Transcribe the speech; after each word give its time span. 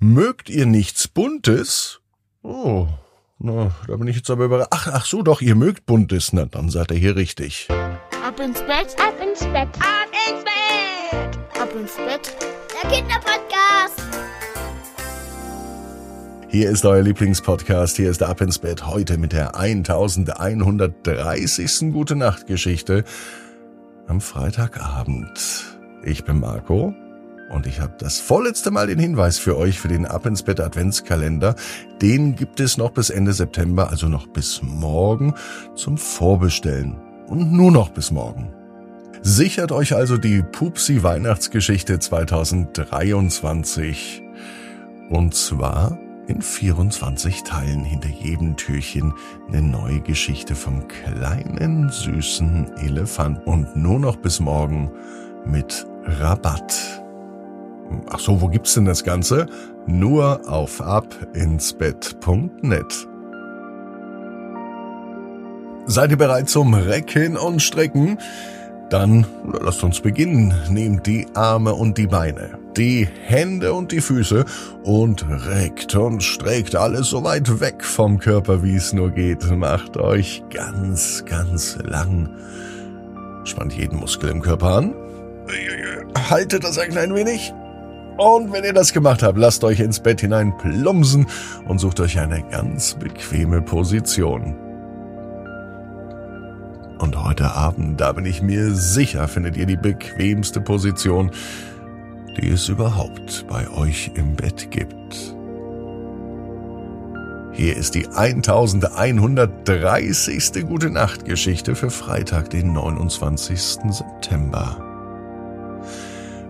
Mögt 0.00 0.48
ihr 0.48 0.64
nichts 0.64 1.08
Buntes? 1.08 1.98
Oh, 2.44 2.86
na, 3.40 3.72
da 3.88 3.96
bin 3.96 4.06
ich 4.06 4.14
jetzt 4.14 4.30
aber 4.30 4.44
überrascht. 4.44 4.68
Ach, 4.70 4.86
ach 4.92 5.04
so, 5.04 5.22
doch, 5.22 5.40
ihr 5.40 5.56
mögt 5.56 5.86
Buntes. 5.86 6.32
Na, 6.32 6.44
dann 6.44 6.70
seid 6.70 6.92
ihr 6.92 6.98
hier 6.98 7.16
richtig. 7.16 7.66
Ab 8.24 8.38
ins 8.38 8.60
Bett, 8.60 8.94
ab 9.00 9.20
ins 9.20 9.40
Bett, 9.40 9.68
ab 9.80 10.06
ins 10.28 10.44
Bett, 10.44 11.36
ab 11.60 11.74
ins 11.74 11.96
Bett. 11.96 12.32
Der 12.80 12.90
Kinderpodcast. 12.90 14.00
Hier 16.48 16.70
ist 16.70 16.84
euer 16.84 17.02
Lieblingspodcast. 17.02 17.96
Hier 17.96 18.08
ist 18.08 18.22
Ab 18.22 18.40
ins 18.40 18.60
Bett. 18.60 18.86
Heute 18.86 19.18
mit 19.18 19.32
der 19.32 19.56
1130. 19.56 21.92
Gute 21.92 22.14
Nacht 22.14 22.46
Geschichte 22.46 23.02
am 24.06 24.20
Freitagabend. 24.20 25.64
Ich 26.04 26.22
bin 26.22 26.38
Marco 26.38 26.94
und 27.50 27.66
ich 27.66 27.80
habe 27.80 27.94
das 27.98 28.20
vorletzte 28.20 28.70
Mal 28.70 28.88
den 28.88 28.98
Hinweis 28.98 29.38
für 29.38 29.56
euch 29.56 29.80
für 29.80 29.88
den 29.88 30.04
Ab 30.06 30.26
ins 30.26 30.42
Bett 30.42 30.60
Adventskalender. 30.60 31.54
Den 32.02 32.36
gibt 32.36 32.60
es 32.60 32.76
noch 32.76 32.90
bis 32.90 33.08
Ende 33.10 33.32
September, 33.32 33.88
also 33.90 34.08
noch 34.08 34.26
bis 34.26 34.60
morgen 34.62 35.34
zum 35.74 35.96
Vorbestellen. 35.96 36.96
Und 37.26 37.52
nur 37.52 37.70
noch 37.70 37.90
bis 37.90 38.10
morgen. 38.10 38.52
Sichert 39.22 39.72
euch 39.72 39.94
also 39.94 40.16
die 40.16 40.42
Pupsi 40.42 41.02
Weihnachtsgeschichte 41.02 41.98
2023. 41.98 44.22
Und 45.10 45.34
zwar 45.34 45.98
in 46.26 46.40
24 46.42 47.42
Teilen 47.42 47.84
hinter 47.84 48.08
jedem 48.08 48.56
Türchen 48.56 49.12
eine 49.48 49.62
neue 49.62 50.00
Geschichte 50.00 50.54
vom 50.54 50.86
kleinen 50.88 51.90
süßen 51.90 52.76
Elefant. 52.76 53.46
Und 53.46 53.76
nur 53.76 53.98
noch 53.98 54.16
bis 54.16 54.40
morgen 54.40 54.90
mit 55.46 55.86
Rabatt. 56.04 57.02
Ach 58.10 58.18
so, 58.18 58.40
wo 58.40 58.48
gibt's 58.48 58.74
denn 58.74 58.84
das 58.84 59.04
Ganze? 59.04 59.46
Nur 59.86 60.40
auf 60.48 60.80
abinsbett.net. 60.80 63.08
Seid 65.86 66.10
ihr 66.10 66.18
bereit 66.18 66.48
zum 66.50 66.74
Recken 66.74 67.38
und 67.38 67.62
Strecken? 67.62 68.18
Dann 68.90 69.26
lasst 69.60 69.84
uns 69.84 70.00
beginnen. 70.00 70.54
Nehmt 70.70 71.06
die 71.06 71.26
Arme 71.34 71.74
und 71.74 71.98
die 71.98 72.06
Beine, 72.06 72.58
die 72.76 73.06
Hände 73.24 73.72
und 73.72 73.92
die 73.92 74.00
Füße 74.00 74.44
und 74.84 75.26
reckt 75.28 75.94
und 75.94 76.22
streckt 76.22 76.74
alles 76.74 77.08
so 77.08 77.24
weit 77.24 77.60
weg 77.60 77.84
vom 77.84 78.18
Körper, 78.18 78.62
wie 78.62 78.76
es 78.76 78.92
nur 78.92 79.10
geht. 79.10 79.50
Macht 79.50 79.96
euch 79.96 80.42
ganz, 80.50 81.24
ganz 81.26 81.78
lang. 81.82 82.30
Spannt 83.44 83.74
jeden 83.74 83.98
Muskel 83.98 84.30
im 84.30 84.42
Körper 84.42 84.76
an. 84.76 84.94
Haltet 86.30 86.64
das 86.64 86.78
ein 86.78 86.90
klein 86.90 87.14
wenig. 87.14 87.52
Und 88.18 88.52
wenn 88.52 88.64
ihr 88.64 88.72
das 88.72 88.92
gemacht 88.92 89.22
habt, 89.22 89.38
lasst 89.38 89.62
euch 89.62 89.78
ins 89.78 90.00
Bett 90.00 90.20
hinein 90.20 90.58
plumpsen 90.58 91.28
und 91.68 91.78
sucht 91.78 92.00
euch 92.00 92.18
eine 92.18 92.42
ganz 92.42 92.96
bequeme 92.96 93.62
Position. 93.62 94.56
Und 96.98 97.22
heute 97.22 97.52
Abend, 97.52 98.00
da 98.00 98.10
bin 98.12 98.26
ich 98.26 98.42
mir 98.42 98.74
sicher, 98.74 99.28
findet 99.28 99.56
ihr 99.56 99.66
die 99.66 99.76
bequemste 99.76 100.60
Position, 100.60 101.30
die 102.36 102.48
es 102.48 102.68
überhaupt 102.68 103.46
bei 103.48 103.70
euch 103.70 104.10
im 104.14 104.34
Bett 104.34 104.72
gibt. 104.72 105.36
Hier 107.52 107.76
ist 107.76 107.94
die 107.94 108.08
1130. 108.08 110.66
Gute 110.66 110.90
Nacht 110.90 111.24
Geschichte 111.24 111.76
für 111.76 111.90
Freitag, 111.90 112.50
den 112.50 112.72
29. 112.72 113.60
September. 113.92 114.76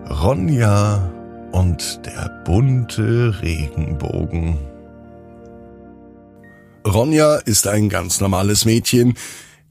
Ronja 0.09 1.11
und 1.51 2.05
der 2.05 2.43
bunte 2.45 3.41
Regenbogen. 3.41 4.57
Ronja 6.85 7.35
ist 7.35 7.67
ein 7.67 7.89
ganz 7.89 8.19
normales 8.19 8.65
Mädchen. 8.65 9.15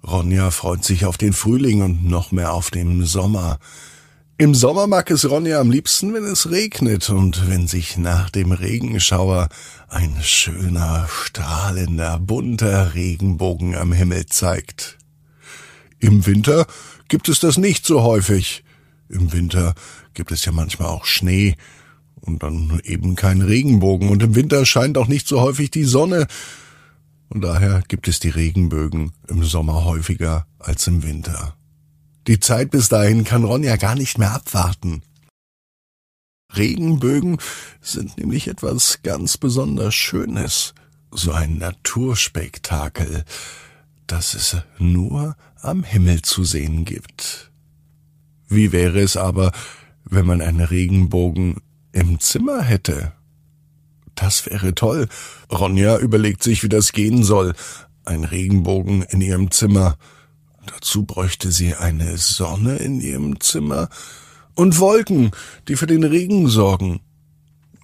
Ronja 0.06 0.50
freut 0.50 0.84
sich 0.84 1.06
auf 1.06 1.18
den 1.18 1.32
Frühling 1.32 1.82
und 1.82 2.04
noch 2.04 2.32
mehr 2.32 2.52
auf 2.52 2.70
den 2.70 3.04
Sommer. 3.04 3.58
Im 4.40 4.54
Sommer 4.54 4.86
mag 4.86 5.10
es 5.10 5.28
Ronja 5.28 5.60
am 5.60 5.70
liebsten, 5.70 6.14
wenn 6.14 6.24
es 6.24 6.50
regnet 6.50 7.10
und 7.10 7.50
wenn 7.50 7.66
sich 7.66 7.96
nach 7.96 8.30
dem 8.30 8.52
Regenschauer 8.52 9.48
ein 9.88 10.16
schöner, 10.22 11.08
strahlender, 11.10 12.20
bunter 12.20 12.94
Regenbogen 12.94 13.74
am 13.74 13.92
Himmel 13.92 14.26
zeigt. 14.26 14.96
Im 15.98 16.24
Winter 16.24 16.66
gibt 17.08 17.28
es 17.28 17.40
das 17.40 17.58
nicht 17.58 17.84
so 17.84 18.02
häufig. 18.02 18.62
Im 19.08 19.32
Winter 19.32 19.74
gibt 20.14 20.32
es 20.32 20.44
ja 20.44 20.52
manchmal 20.52 20.88
auch 20.88 21.04
Schnee 21.04 21.56
und 22.20 22.42
dann 22.42 22.80
eben 22.84 23.14
kein 23.14 23.42
Regenbogen 23.42 24.08
und 24.08 24.22
im 24.22 24.34
Winter 24.34 24.66
scheint 24.66 24.98
auch 24.98 25.08
nicht 25.08 25.26
so 25.26 25.40
häufig 25.40 25.70
die 25.70 25.84
Sonne 25.84 26.26
und 27.28 27.42
daher 27.42 27.82
gibt 27.88 28.08
es 28.08 28.20
die 28.20 28.30
Regenbögen 28.30 29.12
im 29.28 29.44
Sommer 29.44 29.84
häufiger 29.84 30.46
als 30.58 30.86
im 30.86 31.02
Winter. 31.02 31.56
Die 32.26 32.40
Zeit 32.40 32.70
bis 32.70 32.88
dahin 32.88 33.24
kann 33.24 33.44
Ronja 33.44 33.76
gar 33.76 33.94
nicht 33.94 34.18
mehr 34.18 34.32
abwarten. 34.32 35.02
Regenbögen 36.56 37.38
sind 37.80 38.16
nämlich 38.18 38.48
etwas 38.48 39.00
ganz 39.02 39.36
besonders 39.36 39.94
Schönes, 39.94 40.74
so 41.10 41.32
ein 41.32 41.58
Naturspektakel, 41.58 43.24
das 44.06 44.34
es 44.34 44.56
nur 44.78 45.36
am 45.60 45.84
Himmel 45.84 46.22
zu 46.22 46.44
sehen 46.44 46.84
gibt. 46.84 47.47
Wie 48.48 48.72
wäre 48.72 49.00
es 49.00 49.16
aber, 49.16 49.52
wenn 50.04 50.26
man 50.26 50.40
einen 50.40 50.60
Regenbogen 50.60 51.56
im 51.92 52.18
Zimmer 52.18 52.62
hätte? 52.62 53.12
Das 54.14 54.46
wäre 54.46 54.74
toll. 54.74 55.06
Ronja 55.52 55.98
überlegt 55.98 56.42
sich, 56.42 56.62
wie 56.62 56.68
das 56.68 56.92
gehen 56.92 57.22
soll. 57.22 57.54
Ein 58.04 58.24
Regenbogen 58.24 59.02
in 59.02 59.20
ihrem 59.20 59.50
Zimmer. 59.50 59.96
Dazu 60.66 61.04
bräuchte 61.04 61.52
sie 61.52 61.74
eine 61.74 62.16
Sonne 62.18 62.76
in 62.76 63.00
ihrem 63.00 63.40
Zimmer 63.40 63.88
und 64.54 64.80
Wolken, 64.80 65.30
die 65.68 65.76
für 65.76 65.86
den 65.86 66.04
Regen 66.04 66.48
sorgen. 66.48 67.00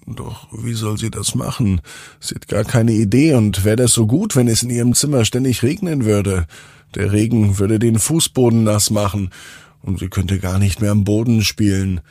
Doch 0.07 0.47
wie 0.51 0.73
soll 0.73 0.97
sie 0.97 1.09
das 1.09 1.33
machen? 1.35 1.81
Sie 2.19 2.35
hat 2.35 2.47
gar 2.47 2.63
keine 2.63 2.91
Idee, 2.91 3.33
und 3.33 3.63
wäre 3.63 3.77
das 3.77 3.93
so 3.93 4.05
gut, 4.05 4.35
wenn 4.35 4.47
es 4.47 4.61
in 4.61 4.69
ihrem 4.69 4.93
Zimmer 4.93 5.25
ständig 5.25 5.63
regnen 5.63 6.05
würde. 6.05 6.45
Der 6.93 7.11
Regen 7.11 7.57
würde 7.57 7.79
den 7.79 7.97
Fußboden 7.97 8.63
nass 8.63 8.91
machen, 8.91 9.31
und 9.85 9.99
sie 9.99 10.09
könnte 10.09 10.39
gar 10.39 10.57
nicht 10.57 10.81
mehr 10.81 10.91
am 10.91 11.03
Boden 11.03 11.43
spielen. 11.43 12.01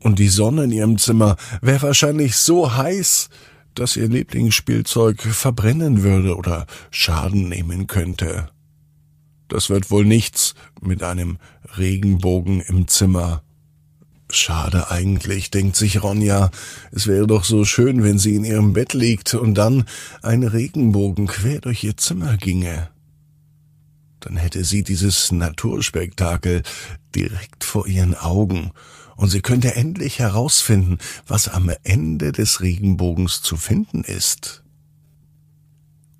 Und 0.00 0.18
die 0.18 0.28
Sonne 0.28 0.64
in 0.64 0.72
ihrem 0.72 0.98
Zimmer 0.98 1.36
wäre 1.62 1.82
wahrscheinlich 1.82 2.36
so 2.36 2.76
heiß, 2.76 3.30
dass 3.74 3.96
ihr 3.96 4.08
Lieblingsspielzeug 4.08 5.22
verbrennen 5.22 6.02
würde 6.02 6.36
oder 6.36 6.66
Schaden 6.90 7.48
nehmen 7.48 7.86
könnte. 7.86 8.50
Das 9.48 9.70
wird 9.70 9.90
wohl 9.90 10.04
nichts 10.04 10.54
mit 10.80 11.02
einem 11.02 11.38
Regenbogen 11.76 12.60
im 12.60 12.88
Zimmer. 12.88 13.42
Schade 14.30 14.90
eigentlich, 14.90 15.50
denkt 15.50 15.76
sich 15.76 16.02
Ronja. 16.02 16.50
Es 16.92 17.06
wäre 17.06 17.26
doch 17.26 17.44
so 17.44 17.64
schön, 17.64 18.02
wenn 18.02 18.18
sie 18.18 18.34
in 18.34 18.44
ihrem 18.44 18.72
Bett 18.74 18.92
liegt 18.92 19.34
und 19.34 19.54
dann 19.54 19.84
ein 20.22 20.42
Regenbogen 20.42 21.26
quer 21.26 21.60
durch 21.60 21.84
ihr 21.84 21.96
Zimmer 21.96 22.36
ginge. 22.36 22.88
Dann 24.24 24.38
hätte 24.38 24.64
sie 24.64 24.82
dieses 24.82 25.32
Naturspektakel 25.32 26.62
direkt 27.14 27.62
vor 27.62 27.86
ihren 27.86 28.14
Augen 28.14 28.70
und 29.16 29.28
sie 29.28 29.42
könnte 29.42 29.74
endlich 29.74 30.18
herausfinden, 30.18 30.96
was 31.26 31.48
am 31.48 31.70
Ende 31.82 32.32
des 32.32 32.62
Regenbogens 32.62 33.42
zu 33.42 33.58
finden 33.58 34.02
ist. 34.02 34.62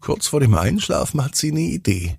Kurz 0.00 0.26
vor 0.26 0.40
dem 0.40 0.54
Einschlafen 0.54 1.24
hat 1.24 1.34
sie 1.34 1.50
eine 1.50 1.60
Idee. 1.60 2.18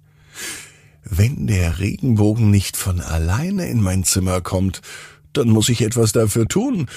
Wenn 1.03 1.45
der 1.45 1.77
Regenbogen 1.77 2.49
nicht 2.49 2.77
von 2.77 2.99
alleine 2.99 3.67
in 3.67 3.79
mein 3.79 4.03
Zimmer 4.03 4.41
kommt, 4.41 4.81
dann 5.33 5.49
muss 5.49 5.69
ich 5.69 5.81
etwas 5.81 6.13
dafür 6.13 6.47
tun. 6.47 6.87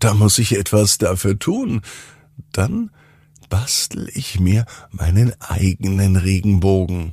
Da 0.00 0.14
muss 0.14 0.38
ich 0.38 0.58
etwas 0.58 0.98
dafür 0.98 1.38
tun. 1.38 1.80
Dann 2.50 2.90
bastel 3.48 4.10
ich 4.14 4.40
mir 4.40 4.66
meinen 4.90 5.32
eigenen 5.40 6.16
Regenbogen. 6.16 7.12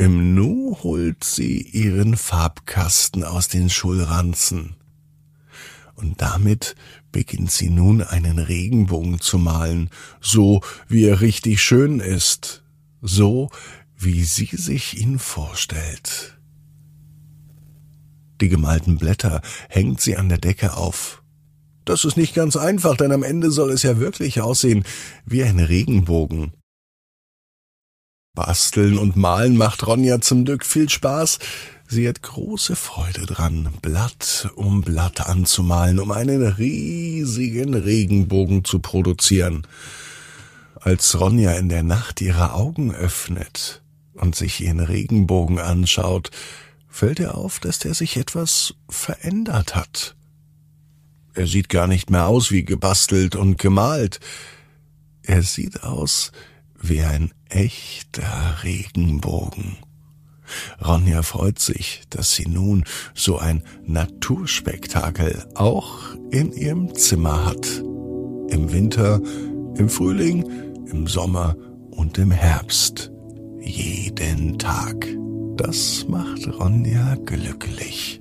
Im 0.00 0.34
Nu 0.34 0.78
holt 0.82 1.24
sie 1.24 1.60
ihren 1.60 2.16
Farbkasten 2.16 3.22
aus 3.22 3.48
den 3.48 3.68
Schulranzen. 3.68 4.76
Und 5.94 6.22
damit 6.22 6.74
beginnt 7.12 7.50
sie 7.50 7.68
nun 7.68 8.00
einen 8.00 8.38
Regenbogen 8.38 9.20
zu 9.20 9.36
malen, 9.36 9.90
so 10.18 10.62
wie 10.88 11.04
er 11.04 11.20
richtig 11.20 11.60
schön 11.60 12.00
ist, 12.00 12.64
so 13.02 13.50
wie 13.94 14.24
sie 14.24 14.48
sich 14.50 14.98
ihn 14.98 15.18
vorstellt. 15.18 16.38
Die 18.40 18.48
gemalten 18.48 18.96
Blätter 18.96 19.42
hängt 19.68 20.00
sie 20.00 20.16
an 20.16 20.30
der 20.30 20.38
Decke 20.38 20.78
auf. 20.78 21.22
Das 21.84 22.06
ist 22.06 22.16
nicht 22.16 22.34
ganz 22.34 22.56
einfach, 22.56 22.96
denn 22.96 23.12
am 23.12 23.22
Ende 23.22 23.50
soll 23.50 23.70
es 23.70 23.82
ja 23.82 23.98
wirklich 23.98 24.40
aussehen 24.40 24.84
wie 25.26 25.44
ein 25.44 25.60
Regenbogen. 25.60 26.54
Basteln 28.46 28.96
und 28.96 29.16
Malen 29.16 29.58
macht 29.58 29.86
Ronja 29.86 30.22
zum 30.22 30.46
Glück 30.46 30.64
viel 30.64 30.88
Spaß. 30.88 31.40
Sie 31.86 32.08
hat 32.08 32.22
große 32.22 32.74
Freude 32.74 33.26
dran, 33.26 33.68
Blatt 33.82 34.48
um 34.54 34.80
Blatt 34.80 35.28
anzumalen, 35.28 35.98
um 35.98 36.10
einen 36.10 36.42
riesigen 36.42 37.74
Regenbogen 37.74 38.64
zu 38.64 38.78
produzieren. 38.78 39.66
Als 40.74 41.20
Ronja 41.20 41.52
in 41.52 41.68
der 41.68 41.82
Nacht 41.82 42.22
ihre 42.22 42.54
Augen 42.54 42.94
öffnet 42.94 43.82
und 44.14 44.34
sich 44.34 44.62
ihren 44.62 44.80
Regenbogen 44.80 45.58
anschaut, 45.58 46.30
fällt 46.88 47.18
ihr 47.18 47.34
auf, 47.34 47.60
dass 47.60 47.78
der 47.78 47.92
sich 47.92 48.16
etwas 48.16 48.72
verändert 48.88 49.74
hat. 49.74 50.16
Er 51.34 51.46
sieht 51.46 51.68
gar 51.68 51.86
nicht 51.86 52.08
mehr 52.08 52.26
aus 52.26 52.50
wie 52.50 52.64
gebastelt 52.64 53.36
und 53.36 53.58
gemalt. 53.58 54.18
Er 55.24 55.42
sieht 55.42 55.82
aus 55.82 56.32
wie 56.80 57.02
ein 57.02 57.32
echter 57.50 58.56
Regenbogen. 58.62 59.76
Ronja 60.84 61.22
freut 61.22 61.58
sich, 61.58 62.02
dass 62.10 62.34
sie 62.34 62.48
nun 62.48 62.84
so 63.14 63.38
ein 63.38 63.62
Naturspektakel 63.86 65.44
auch 65.54 65.98
in 66.30 66.52
ihrem 66.52 66.94
Zimmer 66.94 67.44
hat. 67.46 67.82
Im 68.48 68.72
Winter, 68.72 69.20
im 69.76 69.88
Frühling, 69.88 70.44
im 70.90 71.06
Sommer 71.06 71.56
und 71.90 72.18
im 72.18 72.30
Herbst. 72.30 73.12
Jeden 73.60 74.58
Tag. 74.58 75.06
Das 75.56 76.06
macht 76.08 76.48
Ronja 76.58 77.16
glücklich. 77.26 78.20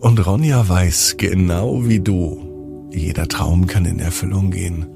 Und 0.00 0.24
Ronja 0.26 0.68
weiß 0.68 1.16
genau 1.18 1.86
wie 1.86 2.00
du, 2.00 2.88
jeder 2.92 3.28
Traum 3.28 3.66
kann 3.66 3.84
in 3.84 3.98
Erfüllung 3.98 4.50
gehen. 4.50 4.95